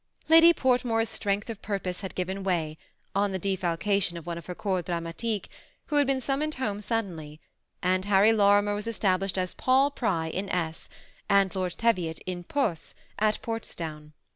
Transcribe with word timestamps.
Lady 0.29 0.51
Portmore's 0.51 1.09
strength 1.09 1.47
of 1.47 1.61
purpose 1.61 2.01
had 2.01 2.15
given 2.15 2.43
way 2.43 2.75
on 3.13 3.31
the 3.31 3.37
defalcation 3.37 4.17
of 4.17 4.25
one 4.25 4.35
of 4.35 4.47
her 4.47 4.55
corps 4.55 4.81
dramadque, 4.81 5.47
who 5.85 5.97
had 5.97 6.07
been 6.07 6.19
summoned 6.19 6.55
home 6.55 6.81
suddenly, 6.81 7.39
and 7.83 8.05
Harry 8.05 8.33
Lori 8.33 8.63
mer 8.63 8.73
was 8.73 8.87
established 8.87 9.37
as 9.37 9.53
Paul 9.53 9.91
Pry 9.91 10.25
in 10.25 10.47
esse^ 10.47 10.87
and 11.29 11.53
Lord 11.53 11.75
Teviot 11.77 12.17
in 12.25 12.43
posscy 12.43 12.95
at 13.19 13.39
Portsdown. 13.43 14.13